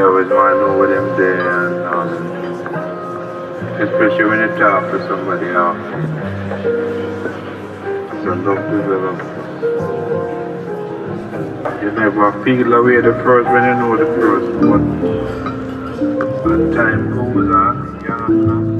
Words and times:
man 0.00 0.28
know 0.28 0.78
where 0.78 0.88
them 0.88 1.16
there 1.16 1.66
and 1.66 1.76
um, 1.86 2.08
especially 3.82 4.24
when 4.24 4.40
you 4.40 4.48
talk 4.58 4.90
to 4.92 4.98
somebody 5.08 5.46
after. 5.46 6.02
So 8.22 8.30
love 8.34 8.70
develop. 8.70 9.18
You 11.82 11.90
never 11.92 12.32
feel 12.44 12.70
the 12.70 12.82
way 12.82 13.00
the 13.00 13.12
first 13.24 13.48
when 13.50 13.64
you 13.64 13.74
know 13.74 13.96
the 13.96 14.06
first, 14.14 14.48
but 16.44 16.52
as 16.52 16.74
time 16.74 17.10
goes 17.14 17.54
on, 17.54 17.74
you 18.04 18.12
understand? 18.12 18.78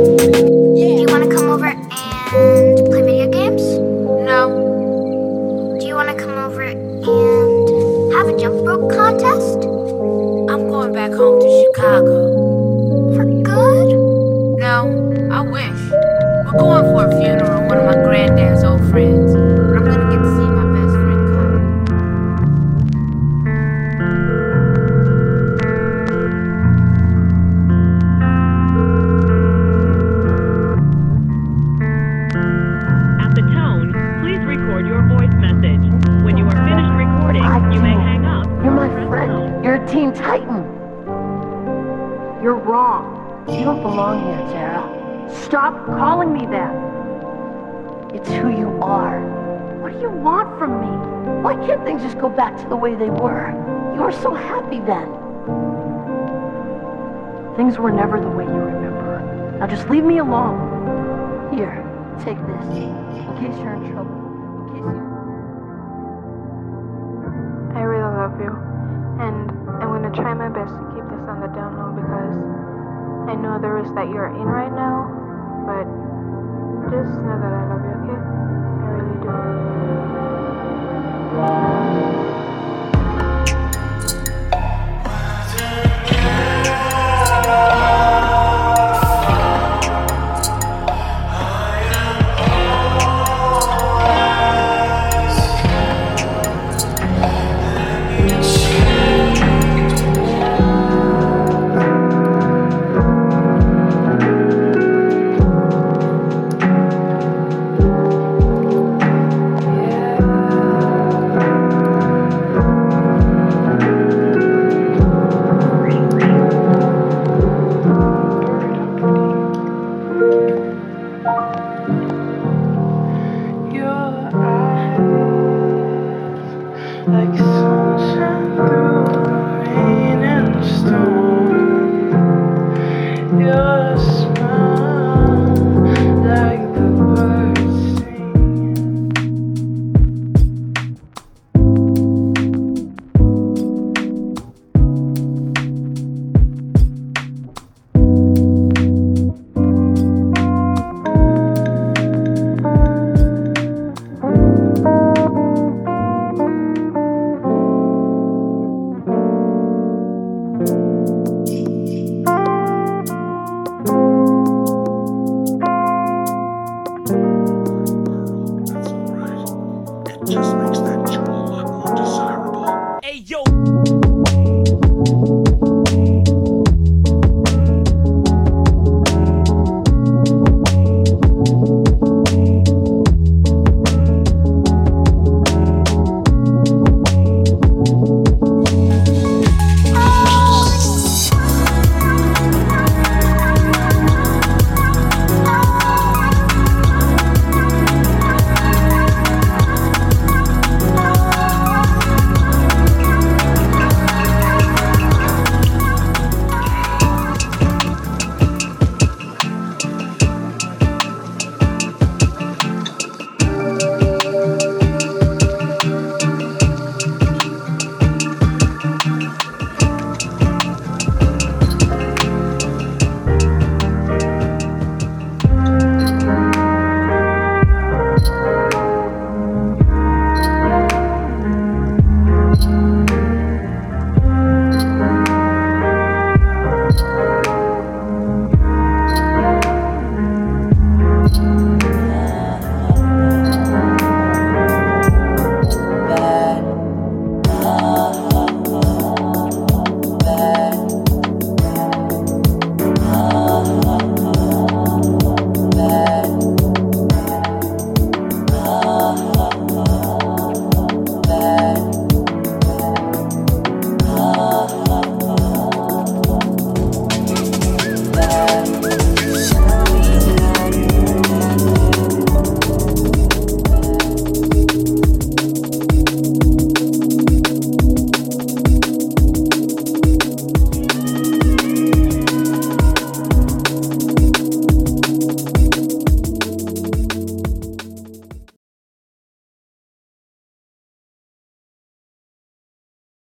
Do 0.00 0.06
you 0.06 1.06
want 1.08 1.24
to 1.24 1.36
come 1.36 1.50
over 1.50 1.66
and 1.66 2.86
play 2.86 3.02
video 3.02 3.30
games? 3.30 3.60
No. 4.24 5.76
Do 5.78 5.86
you 5.86 5.94
want 5.94 6.08
to 6.08 6.14
come 6.14 6.38
over 6.38 6.62
and 6.62 7.04
have 8.14 8.28
a 8.28 8.38
jump 8.40 8.66
rope 8.66 8.90
contest? 8.90 9.58
I'm 10.48 10.70
going 10.70 10.94
back 10.94 11.12
home 11.12 11.38
to 11.38 11.64
Chicago. 11.66 13.14
For 13.14 13.26
good? 13.42 13.92
No, 14.58 15.28
I 15.30 15.42
wish. 15.42 15.80
We're 16.46 16.58
going 16.58 16.84
for 16.84 17.04
a 17.04 17.20
funeral 17.20 17.60
of 17.60 17.66
one 17.66 17.76
of 17.76 17.84
my 17.84 18.02
granddad's 18.02 18.64
old 18.64 18.80
friends. 18.90 19.39
Teen 39.90 40.12
Titan. 40.14 40.64
You're 42.42 42.54
wrong. 42.54 43.44
You 43.48 43.64
don't 43.64 43.82
belong 43.82 44.22
here, 44.24 44.38
Terra. 44.52 44.84
Stop 45.28 45.84
calling 45.84 46.32
me 46.32 46.46
that. 46.46 46.72
It's 48.14 48.28
who 48.28 48.50
you 48.50 48.78
are. 48.80 49.20
What 49.80 49.92
do 49.92 49.98
you 49.98 50.10
want 50.10 50.56
from 50.60 50.80
me? 50.80 51.42
Why 51.42 51.54
can't 51.66 51.82
things 51.84 52.02
just 52.02 52.18
go 52.18 52.28
back 52.28 52.56
to 52.58 52.68
the 52.68 52.76
way 52.76 52.94
they 52.94 53.10
were? 53.10 53.50
You 53.94 54.02
were 54.02 54.12
so 54.12 54.32
happy 54.32 54.78
then. 54.78 55.08
Things 57.56 57.76
were 57.76 57.90
never 57.90 58.20
the 58.20 58.28
way 58.28 58.44
you 58.44 58.50
remember. 58.50 59.56
Now 59.58 59.66
just 59.66 59.88
leave 59.90 60.04
me 60.04 60.18
alone. 60.18 61.50
Here, 61.52 61.82
take 62.22 62.38
this. 62.38 62.64
In 62.78 62.94
case 63.42 63.58
you're 63.58 63.74
in 63.74 63.90
trouble. 63.92 64.14
In 64.62 64.70
case 64.70 64.86
you... 64.86 65.10
I 67.74 67.82
really 67.82 68.14
love 68.14 68.38
you, 68.40 68.52
and 69.20 69.59
gonna 70.10 70.22
try 70.22 70.34
my 70.34 70.48
best 70.48 70.74
to 70.74 70.82
keep 70.94 71.04
this 71.10 71.22
on 71.28 71.40
the 71.40 71.46
down 71.54 71.76
low 71.78 71.92
because 71.94 72.34
I 73.30 73.34
know 73.36 73.58
the 73.60 73.68
risk 73.68 73.94
that 73.94 74.08
you're 74.08 74.26
in 74.26 74.42
right 74.42 74.72
now, 74.72 75.06
but 75.66 75.86
just 76.90 77.10
know 77.22 77.38
that 77.38 77.52
I 77.52 77.64
love 77.70 77.84
you, 77.84 77.94
okay? 78.02 78.18
I 78.18 78.90
really 78.90 79.18
do. 81.66 81.69